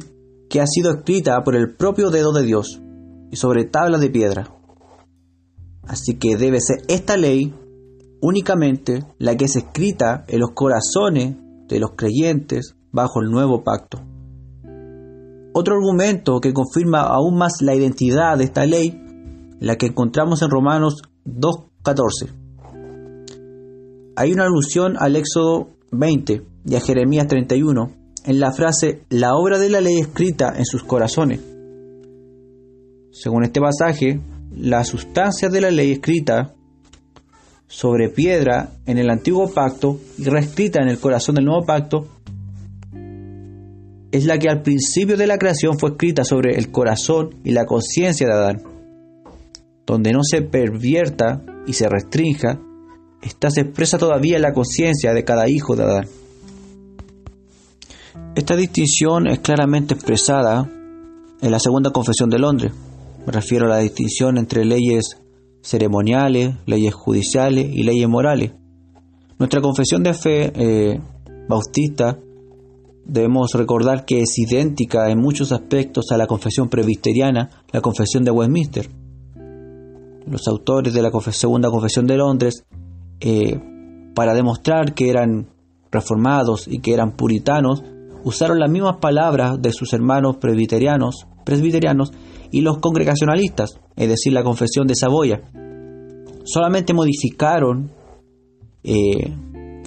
que 0.51 0.61
ha 0.61 0.67
sido 0.67 0.91
escrita 0.91 1.43
por 1.43 1.57
el 1.57 1.75
propio 1.75 2.11
dedo 2.11 2.33
de 2.33 2.43
Dios 2.43 2.83
y 3.31 3.37
sobre 3.37 3.65
tablas 3.65 4.03
de 4.03 4.11
piedra. 4.11 4.51
Así 5.87 6.15
que 6.15 6.37
debe 6.37 6.61
ser 6.61 6.79
esta 6.89 7.17
ley 7.17 7.53
únicamente 8.21 9.05
la 9.19 9.37
que 9.37 9.45
es 9.45 9.57
escrita 9.57 10.25
en 10.29 10.41
los 10.41 10.53
corazones 10.55 11.37
de 11.69 11.79
los 11.79 11.91
creyentes 11.97 12.75
bajo 12.91 13.21
el 13.21 13.31
nuevo 13.31 13.63
pacto. 13.63 14.01
Otro 15.53 15.77
argumento 15.77 16.41
que 16.41 16.53
confirma 16.53 17.03
aún 17.03 17.37
más 17.37 17.61
la 17.61 17.75
identidad 17.75 18.39
de 18.39 18.45
esta 18.45 18.67
ley, 18.67 19.01
la 19.61 19.77
que 19.77 19.87
encontramos 19.87 20.43
en 20.43 20.51
Romanos 20.51 21.03
2.14. 21.25 22.33
Hay 24.17 24.33
una 24.33 24.45
alusión 24.45 24.97
al 24.99 25.17
Éxodo 25.17 25.69
20 25.93 26.47
y 26.67 26.75
a 26.75 26.81
Jeremías 26.81 27.29
31 27.29 27.91
en 28.25 28.41
la 28.41 28.53
frase 28.53 29.05
la 29.11 29.35
obra 29.35 29.59
de 29.59 29.69
la 29.69 29.81
ley 29.81 29.99
escrita 29.99 30.55
en 30.57 30.65
sus 30.65 30.83
corazones. 30.83 31.41
Según 33.11 33.45
este 33.45 33.61
pasaje, 33.61 34.21
la 34.57 34.85
sustancia 34.85 35.49
de 35.49 35.61
la 35.61 35.71
ley 35.71 35.93
escrita 35.93 36.55
sobre 37.67 38.09
piedra 38.09 38.71
en 38.87 38.99
el 38.99 39.11
antiguo 39.11 39.53
pacto 39.53 39.99
y 40.19 40.25
reescrita 40.25 40.81
en 40.81 40.89
el 40.89 40.99
corazón 40.99 41.35
del 41.35 41.47
nuevo 41.47 41.65
pacto 41.65 42.09
es 44.13 44.27
la 44.27 44.39
que 44.39 44.49
al 44.49 44.63
principio 44.63 45.17
de 45.17 45.27
la 45.27 45.39
creación 45.39 45.77
fue 45.77 45.91
escrita 45.91 46.23
sobre 46.23 46.57
el 46.57 46.71
corazón 46.71 47.35
y 47.43 47.51
la 47.51 47.67
conciencia 47.67 48.29
de 48.29 48.33
Adán. 48.33 48.63
Donde 49.85 50.13
no 50.13 50.21
se 50.23 50.41
pervierta 50.43 51.43
y 51.67 51.73
se 51.73 51.89
restrinja, 51.89 52.61
esta 53.23 53.51
se 53.51 53.63
expresa 53.63 53.99
todavía 53.99 54.37
en 54.37 54.43
la 54.43 54.53
conciencia 54.53 55.13
de 55.13 55.25
cada 55.25 55.49
hijo 55.49 55.75
de 55.75 55.83
Adán. 55.83 56.05
Esta 58.37 58.55
distinción 58.55 59.27
es 59.27 59.41
claramente 59.41 59.95
expresada 59.95 60.71
en 61.41 61.51
la 61.51 61.59
segunda 61.59 61.91
confesión 61.91 62.31
de 62.31 62.39
Londres. 62.39 62.73
Me 63.27 63.33
refiero 63.33 63.67
a 63.67 63.71
la 63.71 63.79
distinción 63.79 64.37
entre 64.37 64.65
leyes 64.65 65.21
ceremoniales, 65.63 66.55
leyes 66.67 66.93
judiciales 66.93 67.67
y 67.73 67.83
leyes 67.83 68.09
morales. 68.09 68.53
Nuestra 69.39 69.61
confesión 69.61 70.03
de 70.03 70.15
fe 70.15 70.53
eh, 70.55 71.01
bautista 71.49 72.19
debemos 73.05 73.53
recordar 73.55 74.05
que 74.05 74.21
es 74.21 74.39
idéntica 74.39 75.11
en 75.11 75.19
muchos 75.19 75.53
aspectos 75.53 76.07
a 76.11 76.17
la 76.17 76.27
confesión 76.27 76.69
presbiteriana, 76.69 77.51
la 77.73 77.81
confesión 77.81 78.25
de 78.25 78.31
Westminster. 78.31 78.91
Los 80.27 80.47
autores 80.49 80.95
de 80.95 81.03
la 81.03 81.11
segunda 81.31 81.71
confesión 81.71 82.07
de 82.07 82.17
Londres, 82.17 82.65
eh, 83.21 83.59
para 84.15 84.35
demostrar 84.35 84.95
que 84.95 85.11
eran 85.11 85.49
reformados 85.91 86.67
y 86.69 86.81
que 86.81 86.95
eran 86.95 87.13
puritanos, 87.13 87.83
usaron 88.25 88.59
las 88.59 88.71
mismas 88.71 88.97
palabras 88.97 89.61
de 89.61 89.73
sus 89.73 89.93
hermanos 89.93 90.37
presbiterianos, 90.39 91.27
presbiterianos 91.45 92.13
y 92.51 92.61
los 92.61 92.79
congregacionalistas, 92.79 93.81
es 93.97 94.09
decir, 94.09 94.33
la 94.33 94.43
confesión 94.43 94.87
de 94.87 94.95
Saboya. 94.95 95.43
Solamente 96.45 96.93
modificaron, 96.93 97.91
eh, 98.83 99.35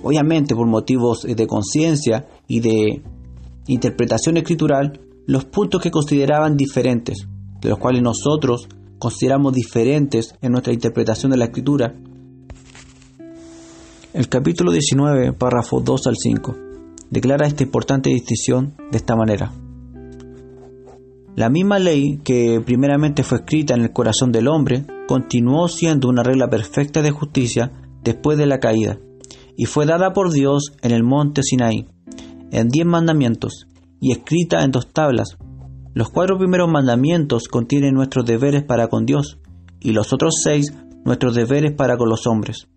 obviamente 0.04 0.56
por 0.56 0.68
motivos 0.68 1.24
de 1.24 1.48
conciencia 1.48 2.28
y 2.48 2.60
de 2.60 3.02
interpretación 3.68 4.38
escritural, 4.38 5.00
los 5.28 5.46
puntos 5.46 5.82
que 5.82 5.92
consideraban 5.92 6.58
diferentes, 6.58 7.28
de 7.62 7.70
los 7.70 7.78
cuales 7.78 8.02
nosotros 8.02 8.68
consideramos 8.98 9.54
diferentes 9.54 10.36
en 10.42 10.52
nuestra 10.52 10.74
interpretación 10.74 11.32
de 11.32 11.38
la 11.38 11.46
escritura. 11.46 11.96
El 14.14 14.30
capítulo 14.30 14.72
19, 14.72 15.34
párrafo 15.34 15.80
2 15.80 16.08
al 16.08 16.16
5, 16.18 16.56
declara 17.12 17.46
esta 17.46 17.64
importante 17.64 18.10
distinción 18.10 18.76
de 18.92 18.98
esta 18.98 19.16
manera. 19.16 19.52
La 21.38 21.52
misma 21.52 21.78
ley 21.78 22.18
que 22.24 22.60
primeramente 22.66 23.22
fue 23.22 23.38
escrita 23.38 23.76
en 23.76 23.84
el 23.84 23.94
corazón 23.94 24.32
del 24.32 24.48
hombre 24.48 24.88
continuó 25.08 25.68
siendo 25.68 26.10
una 26.10 26.24
regla 26.24 26.50
perfecta 26.50 27.04
de 27.04 27.12
justicia 27.12 27.74
después 28.04 28.40
de 28.40 28.48
la 28.48 28.60
caída, 28.60 28.98
y 29.56 29.66
fue 29.66 29.86
dada 29.86 30.14
por 30.14 30.32
Dios 30.32 30.72
en 30.82 30.94
el 30.94 31.04
monte 31.04 31.44
Sinaí, 31.44 31.86
en 32.50 32.70
diez 32.70 32.88
mandamientos, 32.88 33.68
y 34.02 34.14
escrita 34.14 34.64
en 34.64 34.72
dos 34.72 34.92
tablas. 34.92 35.38
Los 35.94 36.10
cuatro 36.10 36.40
primeros 36.40 36.72
mandamientos 36.72 37.48
contienen 37.48 37.94
nuestros 37.94 38.26
deberes 38.26 38.64
para 38.64 38.88
con 38.88 39.06
Dios, 39.06 39.38
y 39.80 39.92
los 39.92 40.14
otros 40.14 40.42
seis 40.42 40.74
nuestros 41.06 41.36
deberes 41.36 41.72
para 41.74 41.98
con 41.98 42.10
los 42.10 42.26
hombres. 42.26 42.68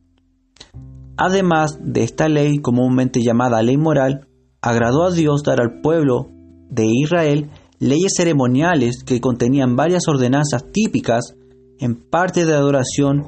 Además 1.17 1.79
de 1.83 2.03
esta 2.03 2.29
ley 2.29 2.59
comúnmente 2.59 3.23
llamada 3.23 3.63
ley 3.63 3.79
moral, 3.79 4.29
agradó 4.61 5.05
a 5.05 5.13
Dios 5.13 5.45
dar 5.45 5.63
al 5.63 5.81
pueblo 5.81 6.29
de 6.69 6.85
Israel 6.87 7.49
leyes 7.81 8.13
ceremoniales 8.15 9.03
que 9.05 9.21
contenían 9.21 9.75
varias 9.75 10.07
ordenanzas 10.07 10.71
típicas 10.71 11.35
en 11.79 11.97
parte 11.97 12.45
de 12.45 12.53
adoración, 12.53 13.27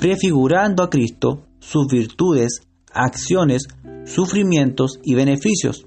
prefigurando 0.00 0.82
a 0.82 0.90
Cristo, 0.90 1.46
sus 1.60 1.86
virtudes, 1.86 2.62
acciones, 2.92 3.68
sufrimientos 4.04 4.98
y 5.04 5.14
beneficios, 5.14 5.86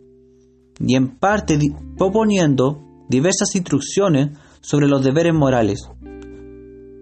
y 0.80 0.96
en 0.96 1.18
parte 1.18 1.60
proponiendo 1.98 2.82
diversas 3.10 3.54
instrucciones 3.54 4.38
sobre 4.62 4.88
los 4.88 5.04
deberes 5.04 5.34
morales. 5.34 5.82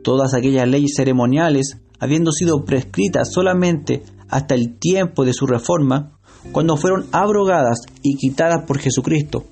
Todas 0.04 0.34
aquellas 0.34 0.68
leyes 0.68 0.94
ceremoniales, 0.98 1.78
habiendo 2.00 2.32
sido 2.32 2.66
prescritas 2.66 3.32
solamente 3.32 4.02
hasta 4.30 4.56
el 4.56 4.80
tiempo 4.80 5.26
de 5.26 5.34
su 5.34 5.46
reforma, 5.46 6.18
cuando 6.52 6.76
fueron 6.76 7.06
abrogadas 7.12 7.82
y 8.02 8.18
quitadas 8.18 8.66
por 8.66 8.80
Jesucristo, 8.80 9.46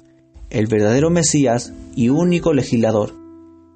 el 0.51 0.67
verdadero 0.67 1.09
Mesías 1.09 1.73
y 1.95 2.09
único 2.09 2.53
legislador, 2.53 3.13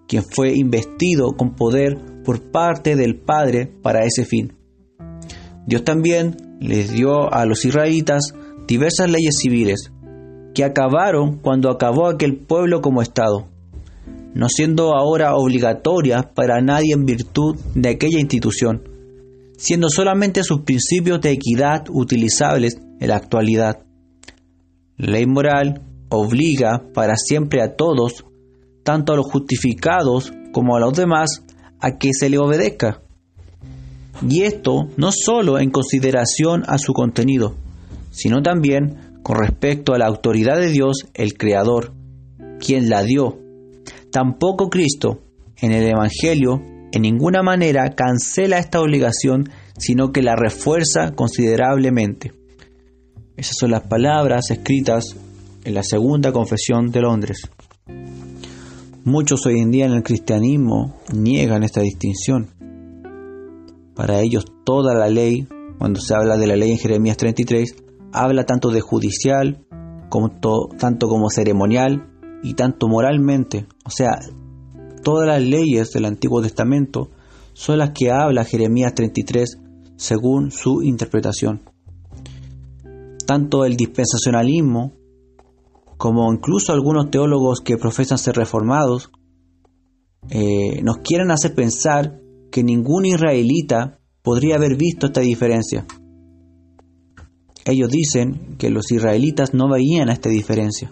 quien 0.08 0.24
fue 0.24 0.54
investido 0.56 1.34
con 1.36 1.56
poder 1.56 1.98
por 2.24 2.52
parte 2.52 2.96
del 2.96 3.16
Padre 3.16 3.72
para 3.82 4.04
ese 4.06 4.26
fin. 4.26 4.54
Dios 5.66 5.84
también 5.84 6.36
les 6.60 6.92
dio 6.92 7.34
a 7.34 7.46
los 7.46 7.66
israelitas 7.66 8.34
diversas 8.68 9.10
leyes 9.10 9.38
civiles, 9.38 9.92
que 10.54 10.64
acabaron 10.64 11.38
cuando 11.40 11.70
acabó 11.70 12.08
aquel 12.08 12.38
pueblo 12.38 12.82
como 12.82 13.02
Estado, 13.02 13.48
no 14.34 14.50
siendo 14.50 14.96
ahora 14.96 15.36
obligatorias 15.36 16.28
para 16.34 16.62
nadie 16.62 16.94
en 16.94 17.06
virtud 17.06 17.58
de 17.74 17.90
aquella 17.90 18.20
institución, 18.20 18.84
siendo 19.58 19.90
solamente 19.90 20.44
sus 20.44 20.62
principios 20.62 21.22
de 21.22 21.32
equidad 21.32 21.86
utilizables 21.90 22.80
en 23.00 23.08
la 23.08 23.16
actualidad. 23.16 23.86
ley 24.98 25.26
moral 25.26 25.82
obliga 26.10 26.84
para 26.94 27.16
siempre 27.16 27.62
a 27.62 27.76
todos, 27.76 28.26
tanto 28.84 29.14
a 29.14 29.16
los 29.16 29.26
justificados 29.26 30.32
como 30.52 30.76
a 30.76 30.80
los 30.80 30.94
demás, 30.94 31.44
a 31.80 31.98
que 31.98 32.12
se 32.14 32.30
le 32.30 32.38
obedezca. 32.38 33.02
Y 34.28 34.44
esto 34.44 34.88
no 34.98 35.12
solo 35.12 35.60
en 35.60 35.72
consideración 35.72 36.64
a 36.68 36.78
su 36.78 36.94
contenido, 36.94 37.56
sino 38.12 38.42
también 38.42 39.20
con 39.24 39.38
respecto 39.38 39.94
a 39.94 39.98
la 39.98 40.06
autoridad 40.06 40.58
de 40.60 40.70
Dios, 40.70 41.08
el 41.14 41.34
Creador, 41.34 41.94
quien 42.60 42.90
la 42.90 43.04
dio. 43.04 43.40
Tampoco 44.12 44.70
Cristo, 44.70 45.24
en 45.58 45.72
el 45.72 45.84
Evangelio, 45.84 46.62
en 46.92 47.02
ninguna 47.02 47.44
manera 47.44 47.90
cancela 47.96 48.60
esta 48.60 48.80
obligación, 48.80 49.50
sino 49.78 50.12
que 50.12 50.22
la 50.22 50.36
refuerza 50.36 51.12
considerablemente. 51.12 52.32
Esas 53.36 53.58
son 53.58 53.72
las 53.72 53.82
palabras 53.82 54.50
escritas 54.50 55.16
en 55.66 55.74
la 55.74 55.84
segunda 55.84 56.32
confesión 56.32 56.92
de 56.92 57.02
Londres. 57.02 57.50
Muchos 59.04 59.46
hoy 59.46 59.60
en 59.60 59.72
día 59.72 59.86
en 59.88 59.94
el 59.94 60.04
cristianismo 60.04 60.96
niegan 61.12 61.64
esta 61.64 61.82
distinción. 61.82 62.52
Para 63.96 64.22
ellos 64.22 64.46
toda 64.64 64.94
la 64.94 65.10
ley, 65.10 65.48
cuando 65.80 66.00
se 66.00 66.14
habla 66.14 66.38
de 66.38 66.48
la 66.48 66.56
ley 66.56 66.72
en 66.72 66.78
Jeremías 66.78 67.18
33, 67.18 67.76
habla 68.14 68.46
tanto 68.46 68.70
de 68.70 68.82
judicial, 68.82 69.66
como 70.10 70.30
tanto 70.78 71.08
como 71.08 71.30
ceremonial 71.30 72.12
y 72.44 72.54
tanto 72.54 72.88
moralmente. 72.88 73.66
O 73.86 73.90
sea, 73.90 74.20
todas 75.04 75.28
las 75.28 75.42
leyes 75.42 75.92
del 75.92 76.06
Antiguo 76.06 76.42
Testamento 76.42 77.10
son 77.54 77.80
las 77.80 77.92
que 77.92 78.12
habla 78.12 78.46
Jeremías 78.46 78.94
33 78.94 79.60
según 79.96 80.52
su 80.52 80.84
interpretación. 80.84 81.64
Tanto 83.26 83.66
el 83.66 83.76
dispensacionalismo 83.76 84.94
como 85.98 86.32
incluso 86.34 86.74
algunos 86.74 87.10
teólogos 87.10 87.62
que 87.62 87.78
profesan 87.78 88.18
ser 88.18 88.36
reformados, 88.36 89.12
eh, 90.30 90.82
nos 90.84 90.98
quieren 90.98 91.32
hacer 91.32 91.54
pensar 91.54 92.20
que 92.52 92.64
ningún 92.64 93.06
israelita 93.06 94.00
podría 94.22 94.56
haber 94.56 94.76
visto 94.76 95.08
esta 95.08 95.22
diferencia. 95.22 95.86
Ellos 97.66 97.90
dicen 97.90 98.56
que 98.58 98.70
los 98.70 98.92
israelitas 98.92 99.54
no 99.54 99.70
veían 99.70 100.10
esta 100.10 100.30
diferencia. 100.30 100.92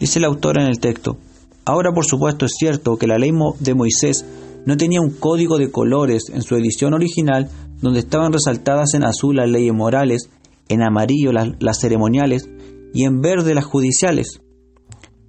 Dice 0.00 0.18
el 0.18 0.24
autor 0.24 0.60
en 0.60 0.66
el 0.66 0.78
texto, 0.78 1.18
ahora 1.64 1.92
por 1.92 2.04
supuesto 2.04 2.46
es 2.46 2.52
cierto 2.58 2.96
que 2.96 3.06
la 3.06 3.18
ley 3.18 3.30
de 3.60 3.74
Moisés 3.74 4.24
no 4.66 4.76
tenía 4.76 5.00
un 5.00 5.10
código 5.10 5.58
de 5.58 5.70
colores 5.70 6.24
en 6.32 6.42
su 6.42 6.56
edición 6.56 6.94
original 6.94 7.48
donde 7.80 8.00
estaban 8.00 8.32
resaltadas 8.32 8.94
en 8.94 9.04
azul 9.04 9.36
las 9.36 9.48
leyes 9.48 9.72
morales, 9.72 10.28
en 10.68 10.82
amarillo 10.82 11.32
las 11.32 11.80
ceremoniales 11.80 12.48
y 12.96 13.04
en 13.04 13.20
verde 13.20 13.52
las 13.52 13.66
judiciales. 13.66 14.40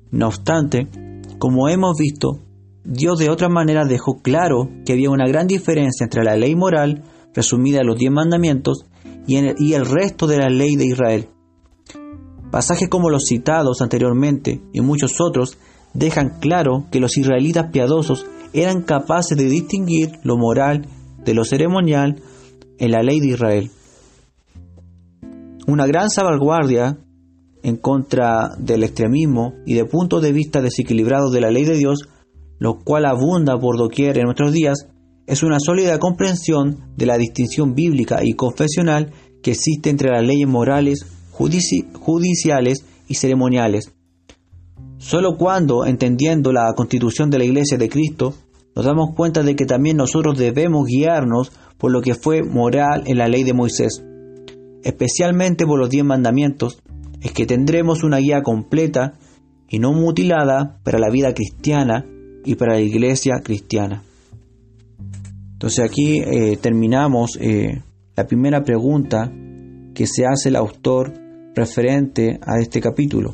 No 0.09 0.27
obstante, 0.27 0.87
como 1.37 1.67
hemos 1.67 1.97
visto, 1.99 2.39
Dios 2.85 3.19
de 3.19 3.29
otra 3.29 3.49
manera 3.49 3.83
dejó 3.83 4.21
claro 4.21 4.69
que 4.85 4.93
había 4.93 5.09
una 5.09 5.27
gran 5.27 5.47
diferencia 5.47 6.05
entre 6.05 6.23
la 6.23 6.37
ley 6.37 6.55
moral, 6.55 7.03
resumida 7.33 7.81
en 7.81 7.87
los 7.87 7.97
diez 7.97 8.09
mandamientos, 8.09 8.85
y, 9.27 9.35
el, 9.73 9.85
resto 9.85 10.27
de 10.27 10.37
la 10.37 10.49
ley 10.49 10.77
de 10.77 10.85
Israel. 10.85 11.27
Pasajes 12.51 12.87
como 12.87 13.09
los 13.09 13.25
citados 13.25 13.81
anteriormente 13.81 14.61
y 14.71 14.79
muchos 14.79 15.19
otros 15.19 15.57
dejan 15.93 16.39
claro 16.39 16.85
que 16.89 17.01
los 17.01 17.17
israelitas 17.17 17.69
piadosos 17.73 18.25
eran 18.53 18.81
capaces 18.81 19.37
de 19.37 19.49
distinguir 19.49 20.13
lo 20.23 20.37
moral 20.37 20.87
de 21.25 21.33
lo 21.33 21.43
ceremonial 21.43 22.21
en 22.79 22.91
la 22.91 23.03
ley 23.03 23.19
de 23.19 23.27
Israel. 23.27 23.71
Una 25.67 25.85
gran 25.85 26.09
salvaguardia 26.09 26.97
en 27.63 27.77
contra 27.77 28.55
del 28.57 28.83
extremismo 28.83 29.53
y 29.65 29.73
de 29.73 29.85
puntos 29.85 30.21
de 30.21 30.31
vista 30.31 30.61
desequilibrados 30.61 31.31
de 31.31 31.41
la 31.41 31.51
ley 31.51 31.65
de 31.65 31.77
Dios, 31.77 32.07
lo 32.59 32.79
cual 32.79 33.05
abunda 33.05 33.59
por 33.59 33.77
doquier 33.77 34.17
en 34.17 34.25
nuestros 34.25 34.51
días, 34.51 34.87
es 35.27 35.43
una 35.43 35.59
sólida 35.59 35.99
comprensión 35.99 36.93
de 36.95 37.05
la 37.05 37.17
distinción 37.17 37.73
bíblica 37.73 38.19
y 38.23 38.33
confesional 38.33 39.11
que 39.43 39.51
existe 39.51 39.89
entre 39.89 40.11
las 40.11 40.25
leyes 40.25 40.47
morales, 40.47 41.05
judiciales 41.31 42.85
y 43.07 43.15
ceremoniales. 43.15 43.93
Solo 44.97 45.37
cuando, 45.37 45.85
entendiendo 45.85 46.51
la 46.51 46.73
constitución 46.75 47.29
de 47.29 47.37
la 47.37 47.43
Iglesia 47.43 47.77
de 47.77 47.89
Cristo, 47.89 48.33
nos 48.75 48.85
damos 48.85 49.15
cuenta 49.15 49.43
de 49.43 49.55
que 49.55 49.65
también 49.65 49.97
nosotros 49.97 50.37
debemos 50.37 50.87
guiarnos 50.87 51.51
por 51.77 51.91
lo 51.91 52.01
que 52.01 52.15
fue 52.15 52.43
moral 52.43 53.03
en 53.05 53.17
la 53.17 53.27
ley 53.27 53.43
de 53.43 53.53
Moisés, 53.53 54.03
especialmente 54.83 55.65
por 55.65 55.79
los 55.79 55.89
diez 55.89 56.03
mandamientos, 56.03 56.81
es 57.21 57.31
que 57.31 57.45
tendremos 57.45 58.03
una 58.03 58.17
guía 58.17 58.43
completa 58.43 59.13
y 59.69 59.79
no 59.79 59.93
mutilada 59.93 60.79
para 60.83 60.99
la 60.99 61.09
vida 61.09 61.33
cristiana 61.33 62.05
y 62.45 62.55
para 62.55 62.73
la 62.73 62.81
iglesia 62.81 63.39
cristiana. 63.43 64.03
Entonces 65.53 65.83
aquí 65.83 66.19
eh, 66.19 66.57
terminamos 66.61 67.37
eh, 67.41 67.81
la 68.15 68.27
primera 68.27 68.63
pregunta 68.63 69.31
que 69.93 70.05
se 70.05 70.25
hace 70.25 70.49
el 70.49 70.55
autor 70.55 71.11
referente 71.55 72.39
a 72.45 72.59
este 72.59 72.79
capítulo. 72.79 73.33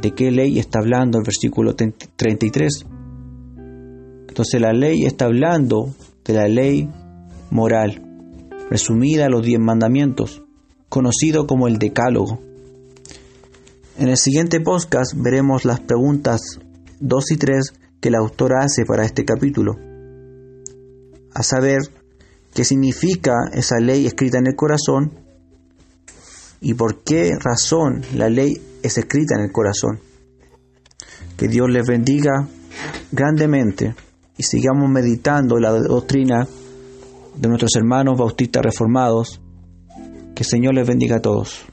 ¿De 0.00 0.10
qué 0.10 0.30
ley 0.30 0.58
está 0.58 0.80
hablando 0.80 1.18
el 1.18 1.24
versículo 1.24 1.74
33? 1.74 2.86
Entonces 4.28 4.60
la 4.60 4.72
ley 4.72 5.06
está 5.06 5.24
hablando 5.24 5.94
de 6.24 6.34
la 6.34 6.48
ley 6.48 6.88
moral, 7.50 8.02
resumida 8.70 9.26
a 9.26 9.28
los 9.28 9.44
diez 9.44 9.60
mandamientos, 9.60 10.42
conocido 10.88 11.46
como 11.46 11.68
el 11.68 11.78
decálogo. 11.78 12.40
En 13.98 14.08
el 14.08 14.16
siguiente 14.16 14.60
podcast 14.60 15.12
veremos 15.14 15.66
las 15.66 15.80
preguntas 15.80 16.40
2 17.00 17.30
y 17.32 17.36
3 17.36 17.72
que 18.00 18.08
el 18.08 18.14
autor 18.14 18.54
hace 18.54 18.86
para 18.86 19.04
este 19.04 19.24
capítulo, 19.24 19.76
a 21.34 21.42
saber 21.42 21.80
qué 22.54 22.64
significa 22.64 23.34
esa 23.52 23.78
ley 23.80 24.06
escrita 24.06 24.38
en 24.38 24.46
el 24.46 24.56
corazón 24.56 25.12
y 26.60 26.72
por 26.72 27.02
qué 27.02 27.32
razón 27.38 28.02
la 28.14 28.30
ley 28.30 28.54
es 28.82 28.96
escrita 28.96 29.34
en 29.36 29.42
el 29.42 29.52
corazón. 29.52 30.00
Que 31.36 31.48
Dios 31.48 31.68
les 31.68 31.86
bendiga 31.86 32.48
grandemente 33.10 33.94
y 34.38 34.42
sigamos 34.42 34.88
meditando 34.88 35.58
la 35.58 35.70
doctrina 35.70 36.46
de 37.36 37.48
nuestros 37.48 37.76
hermanos 37.76 38.18
bautistas 38.18 38.62
reformados. 38.62 39.40
Que 40.34 40.44
el 40.44 40.48
Señor 40.48 40.74
les 40.74 40.86
bendiga 40.86 41.16
a 41.16 41.20
todos. 41.20 41.66